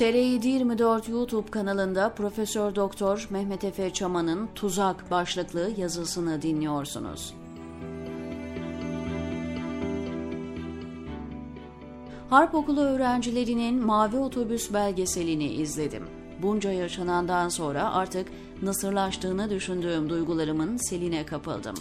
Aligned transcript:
TR 0.00 0.14
24 0.14 1.08
YouTube 1.08 1.50
kanalında 1.50 2.14
Profesör 2.14 2.74
Doktor 2.74 3.26
Mehmet 3.30 3.64
Efe 3.64 3.92
Çaman'ın 3.92 4.48
Tuzak 4.54 5.10
başlıklı 5.10 5.70
yazısını 5.76 6.42
dinliyorsunuz. 6.42 7.34
Harp 12.30 12.54
Okulu 12.54 12.80
öğrencilerinin 12.80 13.86
Mavi 13.86 14.16
Otobüs 14.16 14.72
belgeselini 14.72 15.48
izledim. 15.52 16.19
Bunca 16.42 16.72
yaşanandan 16.72 17.48
sonra 17.48 17.92
artık 17.92 18.28
nasırlaştığını 18.62 19.50
düşündüğüm 19.50 20.08
duygularımın 20.08 20.76
seline 20.76 21.26
kapıldım. 21.26 21.74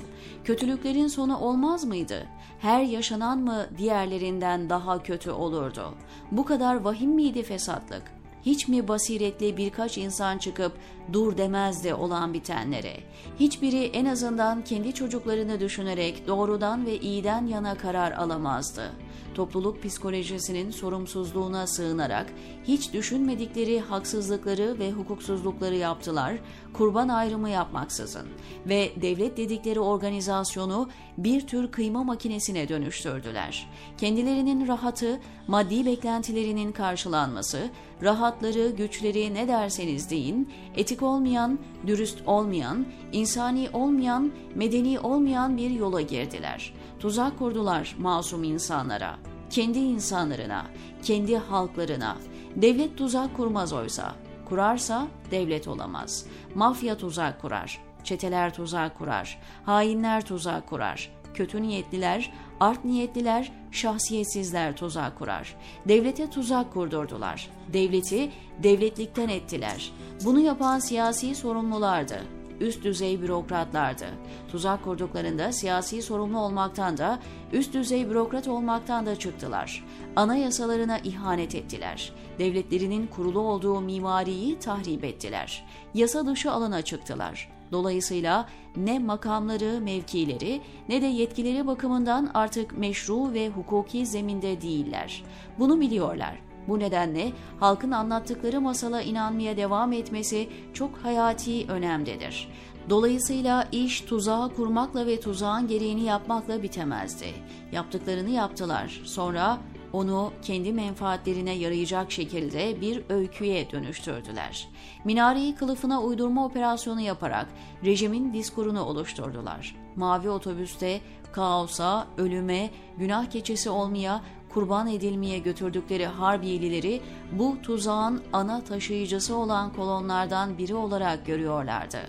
Kötülüklerin 0.44 1.08
sonu 1.08 1.40
olmaz 1.40 1.84
mıydı? 1.84 2.26
Her 2.60 2.84
yaşanan 2.84 3.40
mı 3.40 3.66
diğerlerinden 3.78 4.70
daha 4.70 5.04
kötü 5.04 5.32
olurdu? 5.32 5.94
Bu 6.32 6.46
kadar 6.46 6.76
vahim 6.76 7.12
miydi 7.12 7.44
fesatlık? 7.44 8.04
Hiç 8.46 8.68
mi 8.68 8.88
basiretli 8.88 9.58
birkaç 9.58 9.98
insan 9.98 10.38
çıkıp 10.38 10.72
dur 11.14 11.38
demezdi 11.38 11.94
olan 11.94 12.34
bitenlere? 12.34 12.94
Hiçbiri 13.40 13.84
en 13.84 14.06
azından 14.06 14.64
kendi 14.64 14.94
çocuklarını 14.94 15.60
düşünerek 15.60 16.28
doğrudan 16.28 16.86
ve 16.86 17.00
iyiden 17.00 17.48
yana 17.48 17.76
karar 17.76 18.12
alamazdı 18.12 18.92
topluluk 19.36 19.84
psikolojisinin 19.84 20.72
sorumsuzluğuna 20.72 21.68
sığınarak 21.68 22.34
hiç 22.64 22.94
düşünmedikleri 22.94 23.80
haksızlıkları 23.80 24.80
ve 24.80 24.92
hukuksuzlukları 24.92 25.76
yaptılar, 25.76 26.34
kurban 26.74 27.10
ayrımı 27.10 27.50
yapmaksızın 27.50 28.28
ve 28.66 28.92
devlet 29.02 29.38
dedikleri 29.38 29.80
organizasyonu 29.80 30.90
bir 31.18 31.48
tür 31.48 31.72
kıyma 31.72 32.04
makinesine 32.04 32.70
dönüştürdüler. 32.70 33.70
Kendilerinin 33.98 34.68
rahatı, 34.68 35.20
maddi 35.48 35.86
beklentilerinin 35.86 36.72
karşılanması, 36.72 37.70
rahatları, 38.04 38.70
güçleri 38.70 39.34
ne 39.34 39.48
derseniz 39.48 40.10
deyin, 40.10 40.50
etik 40.76 41.04
olmayan, 41.04 41.60
dürüst 41.88 42.18
olmayan, 42.26 42.86
insani 43.12 43.70
olmayan, 43.74 44.32
medeni 44.56 45.00
olmayan 45.00 45.58
bir 45.58 45.70
yola 45.70 46.02
girdiler. 46.02 46.74
Tuzak 47.00 47.40
kurdular 47.40 47.96
masum 48.00 48.44
insanlara 48.44 49.09
kendi 49.50 49.80
insanlarına, 49.80 50.66
kendi 51.04 51.38
halklarına. 51.38 52.18
Devlet 52.56 52.98
tuzak 52.98 53.36
kurmaz 53.36 53.74
oysa. 53.74 54.16
Kurarsa 54.46 55.08
devlet 55.32 55.68
olamaz. 55.68 56.26
Mafya 56.56 56.98
tuzak 56.98 57.42
kurar. 57.42 57.82
Çeteler 58.04 58.54
tuzak 58.54 58.98
kurar. 58.98 59.42
Hainler 59.66 60.26
tuzak 60.26 60.70
kurar. 60.70 61.12
Kötü 61.34 61.62
niyetliler, 61.62 62.34
art 62.60 62.86
niyetliler, 62.86 63.52
şahsiyetsizler 63.72 64.76
tuzak 64.76 65.18
kurar. 65.18 65.56
Devlete 65.88 66.30
tuzak 66.30 66.74
kurdurdular. 66.74 67.50
Devleti 67.74 68.32
devletlikten 68.64 69.30
ettiler. 69.30 69.92
Bunu 70.26 70.40
yapan 70.40 70.80
siyasi 70.80 71.36
sorumlulardı 71.36 72.39
üst 72.60 72.84
düzey 72.84 73.22
bürokratlardı. 73.22 74.06
Tuzak 74.52 74.84
kurduklarında 74.84 75.52
siyasi 75.52 76.02
sorumlu 76.02 76.40
olmaktan 76.40 76.98
da 76.98 77.20
üst 77.54 77.74
düzey 77.74 78.10
bürokrat 78.10 78.48
olmaktan 78.48 79.06
da 79.06 79.16
çıktılar. 79.16 79.86
Anayasalarına 80.16 81.00
ihanet 81.00 81.56
ettiler. 81.56 82.14
Devletlerinin 82.40 83.08
kurulu 83.08 83.40
olduğu 83.40 83.82
mimariyi 83.82 84.60
tahrip 84.60 85.04
ettiler. 85.04 85.66
Yasa 85.94 86.26
dışı 86.26 86.52
alana 86.52 86.82
çıktılar. 86.82 87.52
Dolayısıyla 87.72 88.50
ne 88.78 89.00
makamları, 89.00 89.82
mevkileri 89.82 90.62
ne 90.90 91.02
de 91.02 91.06
yetkileri 91.06 91.68
bakımından 91.68 92.32
artık 92.34 92.78
meşru 92.78 93.34
ve 93.34 93.50
hukuki 93.50 94.06
zeminde 94.06 94.62
değiller. 94.62 95.24
Bunu 95.60 95.82
biliyorlar. 95.82 96.49
Bu 96.70 96.80
nedenle 96.80 97.32
halkın 97.60 97.92
anlattıkları 97.92 98.62
masala 98.62 99.02
inanmaya 99.02 99.58
devam 99.58 99.94
etmesi 99.94 100.50
çok 100.74 100.98
hayati 100.98 101.66
önemdedir. 101.68 102.48
Dolayısıyla 102.90 103.68
iş 103.72 104.02
tuzağı 104.02 104.56
kurmakla 104.56 105.08
ve 105.08 105.20
tuzağın 105.20 105.68
gereğini 105.68 106.04
yapmakla 106.04 106.64
bitemezdi. 106.64 107.34
Yaptıklarını 107.72 108.30
yaptılar. 108.30 109.02
Sonra 109.06 109.58
onu 109.94 110.32
kendi 110.42 110.74
menfaatlerine 110.74 111.52
yarayacak 111.52 112.12
şekilde 112.12 112.82
bir 112.82 113.04
öyküye 113.10 113.72
dönüştürdüler. 113.72 114.70
Minareyi 115.06 115.56
kılıfına 115.56 116.02
uydurma 116.02 116.46
operasyonu 116.46 117.02
yaparak 117.02 117.48
rejimin 117.86 118.34
diskurunu 118.34 118.84
oluşturdular. 118.84 119.76
Mavi 119.96 120.30
otobüste 120.30 121.02
kaosa, 121.32 122.08
ölüme, 122.18 122.70
günah 122.98 123.26
keçesi 123.26 123.70
olmaya, 123.70 124.22
kurban 124.50 124.88
edilmeye 124.88 125.40
götürdükleri 125.40 126.06
Harbiyelileri 126.06 127.02
bu 127.32 127.58
tuzağın 127.64 128.22
ana 128.34 128.64
taşıyıcısı 128.64 129.36
olan 129.36 129.74
kolonlardan 129.74 130.58
biri 130.58 130.76
olarak 130.76 131.26
görüyorlardı. 131.26 132.00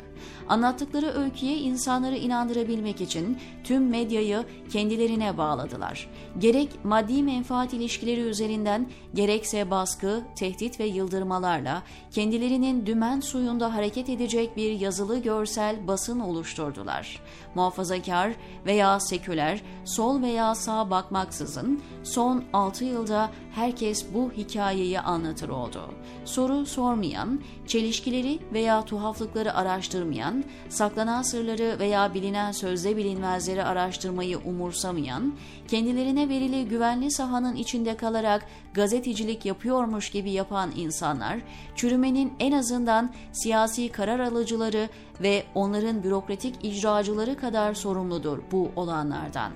Anlattıkları 0.49 1.07
öyküye 1.07 1.57
insanları 1.57 2.17
inandırabilmek 2.17 3.01
için 3.01 3.39
tüm 3.65 3.89
medyayı 3.89 4.45
kendilerine 4.73 5.39
bağladılar. 5.39 6.09
Gerek 6.39 6.85
maddi 6.85 7.23
menfaat 7.23 7.73
ilişkileri 7.73 8.21
üzerinden 8.21 8.91
gerekse 9.15 9.71
baskı, 9.71 10.21
tehdit 10.37 10.81
ve 10.81 10.85
yıldırmalarla 10.85 11.83
kendilerinin 12.11 12.87
dümen 12.87 13.21
suyunda 13.21 13.75
hareket 13.75 14.09
edecek 14.09 14.57
bir 14.57 14.81
yazılı 14.81 15.19
görsel 15.19 15.87
basın 15.89 16.21
oluşturdular. 16.21 17.23
Muhafazakar 17.55 18.33
veya 18.67 19.01
seküler, 19.01 19.63
sol 19.85 20.23
veya 20.23 20.55
sağ 20.55 20.91
bakmaksızın 20.91 21.81
son 22.03 22.45
6 22.53 22.85
yılda 22.85 23.31
herkes 23.55 24.07
bu 24.15 24.33
hikayeyi 24.37 25.01
anlatır 25.11 25.49
oldu. 25.49 25.81
Soru 26.25 26.67
sormayan, 26.67 27.41
çelişkileri 27.67 28.39
veya 28.53 28.85
tuhaflıkları 28.85 29.55
araştırmayan, 29.55 30.45
saklanan 30.69 31.23
sırları 31.23 31.77
veya 31.79 32.15
bilinen 32.15 32.53
sözde 32.53 32.97
bilinmezleri 32.97 33.65
araştırmayı 33.65 34.39
umursamayan, 34.39 35.35
kendilerine 35.69 36.29
verili 36.29 36.69
güvenli 36.69 37.11
sahanın 37.11 37.57
içinde 37.57 37.97
kalarak 37.97 38.47
gazetecilik 38.75 39.45
yapıyormuş 39.45 40.11
gibi 40.11 40.31
yapan 40.31 40.71
insanlar, 40.77 41.39
çürümenin 41.77 42.33
en 42.41 42.53
azından 42.53 43.11
siyasi 43.33 43.89
karar 43.89 44.21
alıcıları 44.21 44.89
ve 45.23 45.45
onların 45.55 46.03
bürokratik 46.03 46.55
icracıları 46.63 47.37
kadar 47.37 47.75
sorumludur 47.75 48.39
bu 48.53 48.71
olanlardan. 48.77 49.53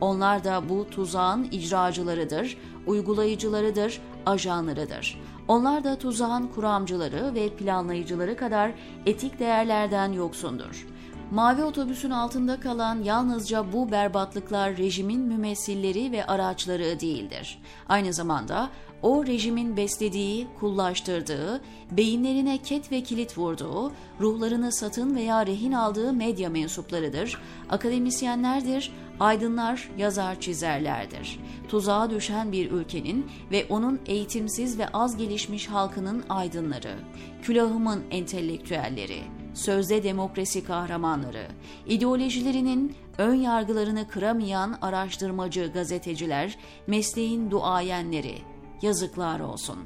Onlar 0.00 0.44
da 0.44 0.68
bu 0.68 0.90
tuzağın 0.90 1.44
icracılarıdır, 1.44 2.56
uygulayıcılarıdır, 2.86 4.00
ajanlarıdır. 4.26 5.20
Onlar 5.48 5.84
da 5.84 5.98
tuzağın 5.98 6.46
kuramcıları 6.46 7.34
ve 7.34 7.48
planlayıcıları 7.48 8.36
kadar 8.36 8.72
etik 9.06 9.38
değerlerden 9.38 10.12
yoksundur. 10.12 10.86
Mavi 11.30 11.62
otobüsün 11.62 12.10
altında 12.10 12.60
kalan 12.60 13.02
yalnızca 13.02 13.72
bu 13.72 13.90
berbatlıklar 13.90 14.76
rejimin 14.76 15.20
mümessilleri 15.20 16.12
ve 16.12 16.26
araçları 16.26 17.00
değildir. 17.00 17.58
Aynı 17.88 18.12
zamanda 18.12 18.70
o 19.02 19.26
rejimin 19.26 19.76
beslediği, 19.76 20.46
kullaştırdığı, 20.60 21.60
beyinlerine 21.90 22.58
ket 22.58 22.92
ve 22.92 23.02
kilit 23.02 23.38
vurduğu, 23.38 23.92
ruhlarını 24.20 24.72
satın 24.72 25.16
veya 25.16 25.46
rehin 25.46 25.72
aldığı 25.72 26.12
medya 26.12 26.50
mensuplarıdır, 26.50 27.38
akademisyenlerdir, 27.70 28.92
aydınlar, 29.20 29.90
yazar 29.98 30.40
çizerlerdir. 30.40 31.40
Tuzağa 31.68 32.10
düşen 32.10 32.52
bir 32.52 32.70
ülkenin 32.70 33.26
ve 33.50 33.66
onun 33.68 34.00
eğitimsiz 34.06 34.78
ve 34.78 34.88
az 34.88 35.16
gelişmiş 35.16 35.68
halkının 35.68 36.24
aydınları, 36.28 36.94
külahımın 37.42 38.02
entelektüelleri, 38.10 39.22
sözde 39.58 40.02
demokrasi 40.02 40.64
kahramanları, 40.64 41.46
ideolojilerinin 41.86 42.96
ön 43.18 43.34
yargılarını 43.34 44.08
kıramayan 44.08 44.78
araştırmacı 44.82 45.70
gazeteciler, 45.74 46.58
mesleğin 46.86 47.50
duayenleri, 47.50 48.34
yazıklar 48.82 49.40
olsun. 49.40 49.78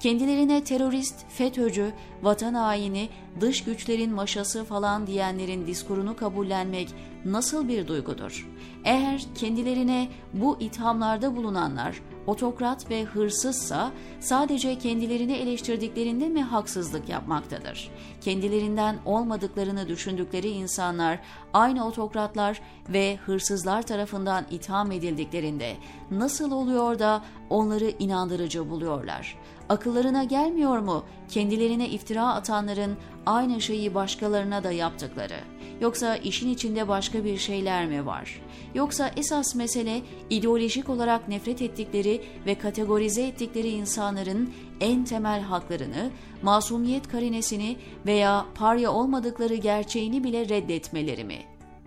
Kendilerine 0.00 0.64
terörist, 0.64 1.14
FETÖ'cü, 1.28 1.92
vatan 2.22 2.54
haini, 2.54 3.08
dış 3.40 3.64
güçlerin 3.64 4.12
maşası 4.12 4.64
falan 4.64 5.06
diyenlerin 5.06 5.66
diskurunu 5.66 6.16
kabullenmek 6.16 6.88
nasıl 7.24 7.68
bir 7.68 7.86
duygudur? 7.86 8.48
Eğer 8.84 9.22
kendilerine 9.34 10.08
bu 10.34 10.56
ithamlarda 10.60 11.36
bulunanlar 11.36 12.00
otokrat 12.30 12.90
ve 12.90 13.04
hırsızsa 13.04 13.92
sadece 14.20 14.78
kendilerini 14.78 15.32
eleştirdiklerinde 15.32 16.28
mi 16.28 16.42
haksızlık 16.42 17.08
yapmaktadır? 17.08 17.90
Kendilerinden 18.20 18.98
olmadıklarını 19.04 19.88
düşündükleri 19.88 20.48
insanlar 20.48 21.18
aynı 21.52 21.86
otokratlar 21.86 22.60
ve 22.88 23.16
hırsızlar 23.16 23.82
tarafından 23.82 24.46
itham 24.50 24.92
edildiklerinde 24.92 25.76
nasıl 26.10 26.50
oluyor 26.50 26.98
da 26.98 27.24
onları 27.50 27.92
inandırıcı 27.98 28.70
buluyorlar? 28.70 29.38
Akıllarına 29.68 30.24
gelmiyor 30.24 30.78
mu 30.78 31.04
kendilerine 31.28 31.88
iftira 31.88 32.26
atanların 32.26 32.96
aynı 33.26 33.60
şeyi 33.60 33.94
başkalarına 33.94 34.64
da 34.64 34.72
yaptıkları? 34.72 35.40
Yoksa 35.80 36.16
işin 36.16 36.48
içinde 36.48 36.88
başka 36.88 37.24
bir 37.24 37.38
şeyler 37.38 37.86
mi 37.86 38.06
var? 38.06 38.42
Yoksa 38.74 39.10
esas 39.16 39.54
mesele 39.54 40.02
ideolojik 40.30 40.88
olarak 40.88 41.28
nefret 41.28 41.62
ettikleri 41.62 42.22
ve 42.46 42.54
kategorize 42.54 43.22
ettikleri 43.22 43.68
insanların 43.68 44.52
en 44.80 45.04
temel 45.04 45.40
haklarını, 45.40 46.10
masumiyet 46.42 47.08
karinesini 47.08 47.76
veya 48.06 48.46
parya 48.54 48.92
olmadıkları 48.92 49.54
gerçeğini 49.54 50.24
bile 50.24 50.48
reddetmeleri 50.48 51.24
mi? 51.24 51.38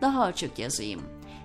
Daha 0.02 0.22
açık 0.24 0.60
yazayım 0.60 1.02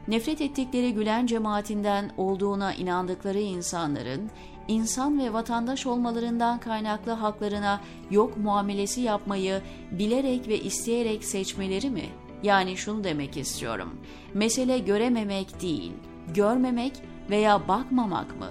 nefret 0.09 0.41
ettikleri 0.41 0.95
Gülen 0.95 1.27
cemaatinden 1.27 2.11
olduğuna 2.17 2.75
inandıkları 2.75 3.39
insanların 3.39 4.31
insan 4.69 5.19
ve 5.19 5.33
vatandaş 5.33 5.87
olmalarından 5.87 6.61
kaynaklı 6.61 7.13
haklarına 7.13 7.81
yok 8.11 8.37
muamelesi 8.37 9.01
yapmayı 9.01 9.63
bilerek 9.91 10.49
ve 10.49 10.61
isteyerek 10.61 11.25
seçmeleri 11.25 11.91
mi? 11.91 12.05
Yani 12.43 12.77
şunu 12.77 13.05
demek 13.05 13.37
istiyorum. 13.37 14.01
Mesele 14.35 14.79
görememek 14.79 15.63
değil, 15.63 15.93
görmemek 16.35 16.93
veya 17.31 17.69
bakmamak 17.69 18.39
mı? 18.39 18.49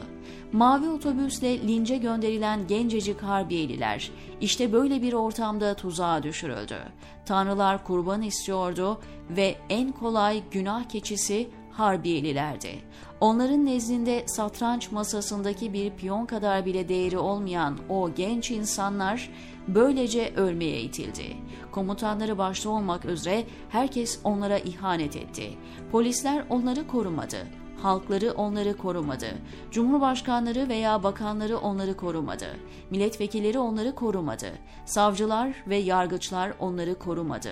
Mavi 0.51 0.89
otobüsle 0.89 1.67
lince 1.67 1.97
gönderilen 1.97 2.67
gencecik 2.67 3.23
harbiyeliler 3.23 4.11
işte 4.41 4.73
böyle 4.73 5.01
bir 5.01 5.13
ortamda 5.13 5.73
tuzağa 5.73 6.23
düşürüldü. 6.23 6.77
Tanrılar 7.25 7.83
kurban 7.83 8.21
istiyordu 8.21 9.01
ve 9.29 9.55
en 9.69 9.91
kolay 9.91 10.43
günah 10.51 10.83
keçisi 10.83 11.49
Harbiyelilerdi. 11.77 12.79
Onların 13.19 13.65
nezdinde 13.65 14.23
satranç 14.27 14.91
masasındaki 14.91 15.73
bir 15.73 15.91
piyon 15.91 16.25
kadar 16.25 16.65
bile 16.65 16.89
değeri 16.89 17.17
olmayan 17.17 17.77
o 17.89 18.13
genç 18.13 18.51
insanlar 18.51 19.29
böylece 19.67 20.33
ölmeye 20.35 20.81
itildi. 20.81 21.37
Komutanları 21.71 22.37
başta 22.37 22.69
olmak 22.69 23.05
üzere 23.05 23.43
herkes 23.69 24.19
onlara 24.23 24.57
ihanet 24.57 25.15
etti. 25.15 25.49
Polisler 25.91 26.43
onları 26.49 26.87
korumadı. 26.87 27.47
Halkları 27.81 28.31
onları 28.31 28.77
korumadı. 28.77 29.25
Cumhurbaşkanları 29.71 30.69
veya 30.69 31.03
bakanları 31.03 31.57
onları 31.57 31.97
korumadı. 31.97 32.45
Milletvekilleri 32.89 33.59
onları 33.59 33.95
korumadı. 33.95 34.47
Savcılar 34.85 35.53
ve 35.67 35.77
yargıçlar 35.77 36.53
onları 36.59 36.99
korumadı. 36.99 37.49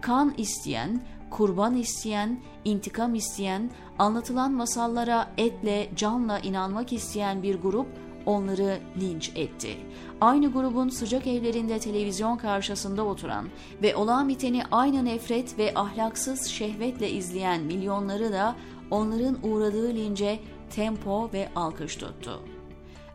Kan 0.00 0.34
isteyen, 0.36 1.00
kurban 1.30 1.76
isteyen, 1.76 2.40
intikam 2.64 3.14
isteyen, 3.14 3.70
anlatılan 3.98 4.52
masallara 4.52 5.30
etle, 5.38 5.88
canla 5.96 6.38
inanmak 6.38 6.92
isteyen 6.92 7.42
bir 7.42 7.60
grup 7.60 7.86
onları 8.26 8.78
linç 9.00 9.32
etti. 9.34 9.76
Aynı 10.20 10.52
grubun 10.52 10.88
sıcak 10.88 11.26
evlerinde 11.26 11.78
televizyon 11.78 12.36
karşısında 12.36 13.04
oturan 13.04 13.48
ve 13.82 13.96
olağan 13.96 14.28
biteni 14.28 14.62
aynı 14.70 15.04
nefret 15.04 15.58
ve 15.58 15.72
ahlaksız 15.74 16.46
şehvetle 16.46 17.10
izleyen 17.10 17.62
milyonları 17.62 18.32
da 18.32 18.56
onların 18.90 19.38
uğradığı 19.42 19.88
lince 19.88 20.40
tempo 20.70 21.30
ve 21.32 21.48
alkış 21.56 21.96
tuttu. 21.96 22.40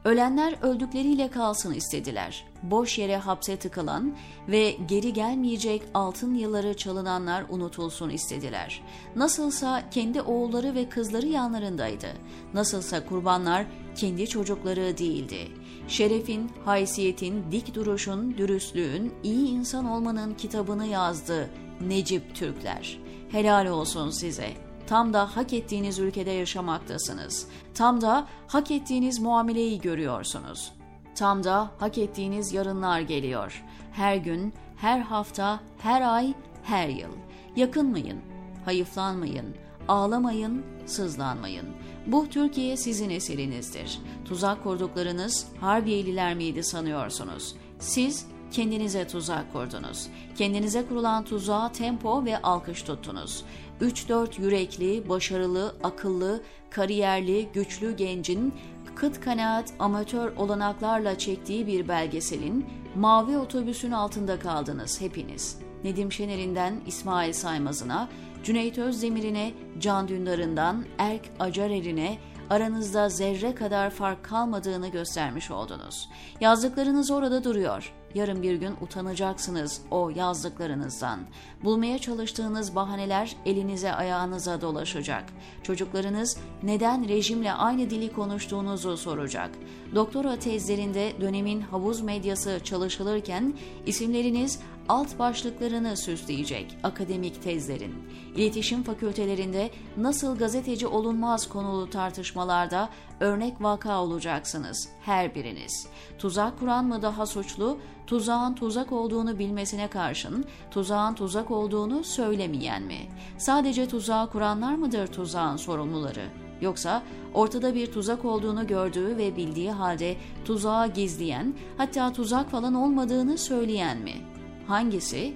Ölenler 0.06 0.56
öldükleriyle 0.62 1.28
kalsın 1.28 1.74
istediler. 1.74 2.46
Boş 2.64 2.98
yere 2.98 3.18
hapse 3.18 3.58
tıkılan 3.58 4.16
ve 4.48 4.78
geri 4.88 5.14
gelmeyecek 5.14 5.82
altın 5.94 6.36
yılları 6.36 6.78
çalınanlar 6.78 7.46
unutulsun 7.50 8.10
istediler. 8.10 8.82
Nasılsa 9.16 9.90
kendi 9.90 10.22
oğulları 10.22 10.76
ve 10.76 10.90
kızları 10.90 11.28
yanlarındaydı. 11.28 12.08
Nasılsa 12.54 13.06
kurbanlar 13.06 13.66
kendi 13.96 14.28
çocukları 14.28 14.98
değildi. 14.98 15.48
Şerefin, 15.88 16.52
haysiyetin, 16.66 17.46
dik 17.52 17.76
duruşun, 17.76 18.38
dürüstlüğün, 18.38 19.14
iyi 19.24 19.48
insan 19.48 19.86
olmanın 19.86 20.34
kitabını 20.34 20.86
yazdı 20.86 21.50
Necip 21.82 22.36
Türkler. 22.36 23.00
Helal 23.32 23.66
olsun 23.66 24.10
size.'' 24.10 24.66
Tam 24.88 25.14
da 25.14 25.36
hak 25.36 25.54
ettiğiniz 25.54 26.00
ülkede 26.00 26.32
yaşamaktasınız. 26.32 27.48
Tam 27.74 28.02
da 28.02 28.28
hak 28.48 28.72
ettiğiniz 28.72 29.20
muameleyi 29.20 29.82
görüyorsunuz. 29.82 30.72
Tam 31.16 31.44
da 31.44 31.72
hak 31.78 31.98
ettiğiniz 31.98 32.54
yarınlar 32.54 33.00
geliyor. 33.00 33.64
Her 33.92 34.16
gün, 34.16 34.54
her 34.78 35.00
hafta, 35.00 35.60
her 35.78 36.02
ay, 36.02 36.34
her 36.64 36.88
yıl. 36.88 37.12
Yakınmayın, 37.56 38.20
hayıflanmayın, 38.66 39.56
ağlamayın, 39.88 40.64
sızlanmayın. 40.86 41.66
Bu 42.08 42.30
Türkiye 42.30 42.78
sizin 42.78 43.10
eserinizdir. 43.10 44.00
Tuzak 44.26 44.64
kurduklarınız 44.64 45.48
Harbiyeliler 45.60 46.36
miydi 46.36 46.64
sanıyorsunuz? 46.64 47.56
Siz 47.80 48.28
kendinize 48.52 49.08
tuzak 49.08 49.54
kurdunuz. 49.54 50.08
Kendinize 50.38 50.86
kurulan 50.86 51.26
tuzağa 51.26 51.72
tempo 51.72 52.26
ve 52.26 52.42
alkış 52.42 52.82
tuttunuz. 52.82 53.44
3-4 53.82 54.42
yürekli, 54.42 55.10
başarılı, 55.10 55.76
akıllı, 55.84 56.42
kariyerli, 56.70 57.50
güçlü 57.54 57.96
gencin 57.96 58.54
kıt 58.96 59.20
kanaat 59.20 59.74
amatör 59.80 60.36
olanaklarla 60.38 61.18
çektiği 61.18 61.68
bir 61.68 61.88
belgeselin 61.88 62.66
mavi 62.96 63.38
otobüsün 63.38 63.92
altında 63.92 64.40
kaldınız 64.40 65.02
hepiniz. 65.02 65.65
Nedim 65.86 66.12
Şener'inden 66.12 66.82
İsmail 66.88 67.34
Saymaz'ına, 67.34 68.10
Cüneyt 68.44 68.78
Özdemir'ine, 68.78 69.54
Can 69.80 70.08
Dündar'ından 70.08 70.86
Erk 70.98 71.22
Acarer'ine, 71.40 72.18
aranızda 72.50 73.10
zerre 73.10 73.56
kadar 73.56 73.90
fark 73.90 74.24
kalmadığını 74.24 74.88
göstermiş 74.88 75.52
oldunuz. 75.52 76.10
Yazdıklarınız 76.42 77.12
orada 77.12 77.44
duruyor. 77.44 77.94
Yarın 78.16 78.44
bir 78.44 78.56
gün 78.56 78.74
utanacaksınız 78.82 79.82
o 79.92 80.10
yazdıklarınızdan. 80.10 81.20
Bulmaya 81.64 82.00
çalıştığınız 82.00 82.76
bahaneler 82.76 83.36
elinize 83.46 83.94
ayağınıza 83.94 84.62
dolaşacak. 84.62 85.24
Çocuklarınız 85.64 86.38
neden 86.64 87.08
rejimle 87.08 87.54
aynı 87.54 87.90
dili 87.90 88.14
konuştuğunuzu 88.14 88.98
soracak. 88.98 89.52
Doktora 89.96 90.40
tezlerinde 90.40 91.14
dönemin 91.22 91.62
havuz 91.62 92.02
medyası 92.02 92.60
çalışılırken 92.64 93.54
isimleriniz 93.86 94.60
alt 94.90 95.20
başlıklarını 95.20 95.98
süsleyecek 95.98 96.78
akademik 96.84 97.44
tezlerin. 97.44 97.94
İletişim 98.36 98.84
fakültelerinde 98.84 99.70
nasıl 99.98 100.38
gazeteci 100.38 100.88
olunmaz 100.88 101.50
konulu 101.50 101.90
tartışmalarda 101.90 102.90
örnek 103.20 103.54
vaka 103.62 104.02
olacaksınız 104.02 104.90
her 105.02 105.36
biriniz. 105.36 105.88
Tuzak 106.20 106.60
kuran 106.60 106.86
mı 106.86 107.02
daha 107.02 107.26
suçlu, 107.26 107.78
tuzağın 108.08 108.54
tuzak 108.54 108.92
olduğunu 108.92 109.40
bilmesine 109.40 109.88
karşın 109.88 110.46
tuzağın 110.72 111.14
tuzak 111.14 111.52
olduğunu 111.52 112.04
söylemeyen 112.04 112.84
mi? 112.84 113.00
Sadece 113.38 113.88
tuzağı 113.88 114.30
kuranlar 114.30 114.76
mıdır 114.76 115.08
tuzağın 115.08 115.58
sorumluları? 115.58 116.26
Yoksa 116.62 117.04
ortada 117.34 117.76
bir 117.76 117.92
tuzak 117.92 118.26
olduğunu 118.26 118.68
gördüğü 118.68 119.18
ve 119.18 119.36
bildiği 119.36 119.72
halde 119.72 120.16
tuzağı 120.46 120.88
gizleyen, 120.88 121.54
hatta 121.78 122.14
tuzak 122.14 122.50
falan 122.50 122.74
olmadığını 122.74 123.38
söyleyen 123.38 123.98
mi? 123.98 124.35
Hangisi? 124.68 125.34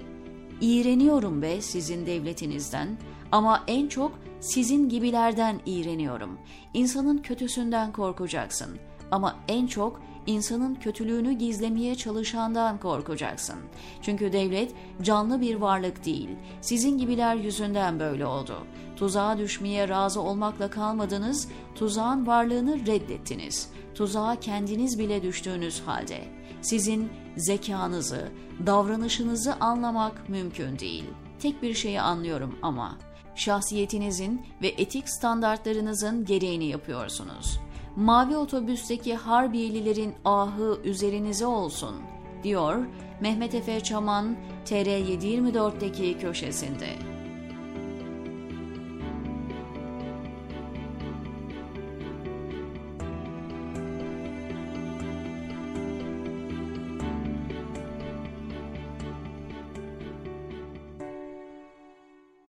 İğreniyorum 0.60 1.42
be 1.42 1.60
sizin 1.60 2.06
devletinizden 2.06 2.88
ama 3.32 3.64
en 3.66 3.88
çok 3.88 4.12
sizin 4.40 4.88
gibilerden 4.88 5.60
iğreniyorum. 5.66 6.38
İnsanın 6.74 7.18
kötüsünden 7.18 7.92
korkacaksın 7.92 8.78
ama 9.10 9.36
en 9.48 9.66
çok 9.66 10.02
insanın 10.26 10.74
kötülüğünü 10.74 11.32
gizlemeye 11.32 11.94
çalışandan 11.94 12.78
korkacaksın. 12.80 13.56
Çünkü 14.02 14.32
devlet 14.32 14.72
canlı 15.02 15.40
bir 15.40 15.54
varlık 15.54 16.04
değil. 16.04 16.30
Sizin 16.60 16.98
gibiler 16.98 17.34
yüzünden 17.34 18.00
böyle 18.00 18.26
oldu. 18.26 18.66
Tuzağa 18.96 19.38
düşmeye 19.38 19.88
razı 19.88 20.20
olmakla 20.20 20.70
kalmadınız, 20.70 21.48
tuzağın 21.74 22.26
varlığını 22.26 22.86
reddettiniz. 22.86 23.70
Tuzağa 23.94 24.36
kendiniz 24.40 24.98
bile 24.98 25.22
düştüğünüz 25.22 25.80
halde. 25.80 26.39
Sizin 26.62 27.10
zekanızı, 27.36 28.28
davranışınızı 28.66 29.54
anlamak 29.54 30.28
mümkün 30.28 30.78
değil. 30.78 31.04
Tek 31.38 31.62
bir 31.62 31.74
şeyi 31.74 32.00
anlıyorum 32.00 32.58
ama 32.62 32.98
şahsiyetinizin 33.34 34.46
ve 34.62 34.68
etik 34.68 35.08
standartlarınızın 35.08 36.24
gereğini 36.24 36.66
yapıyorsunuz. 36.66 37.60
Mavi 37.96 38.36
otobüsteki 38.36 39.14
Harbiyelilerin 39.14 40.14
ahı 40.24 40.80
üzerinize 40.84 41.46
olsun, 41.46 41.96
diyor 42.42 42.86
Mehmet 43.20 43.54
Efe 43.54 43.80
Çaman 43.80 44.36
TR724'deki 44.66 46.18
köşesinde. 46.18 47.19